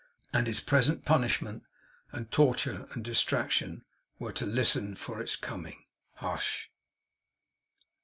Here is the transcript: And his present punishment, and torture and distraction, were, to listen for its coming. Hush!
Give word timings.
And 0.33 0.47
his 0.47 0.61
present 0.61 1.05
punishment, 1.05 1.61
and 2.11 2.31
torture 2.31 2.87
and 2.93 3.05
distraction, 3.05 3.83
were, 4.17 4.31
to 4.31 4.47
listen 4.47 4.95
for 4.95 5.21
its 5.21 5.35
coming. 5.35 5.85
Hush! 6.15 6.71